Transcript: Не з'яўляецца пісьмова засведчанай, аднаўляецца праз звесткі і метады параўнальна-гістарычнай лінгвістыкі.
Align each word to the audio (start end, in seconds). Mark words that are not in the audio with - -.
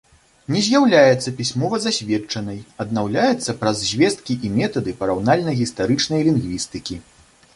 Не 0.53 0.59
з'яўляецца 0.67 1.33
пісьмова 1.41 1.79
засведчанай, 1.83 2.57
аднаўляецца 2.85 3.55
праз 3.61 3.83
звесткі 3.91 4.39
і 4.47 4.51
метады 4.57 4.97
параўнальна-гістарычнай 5.01 6.21
лінгвістыкі. 6.29 6.95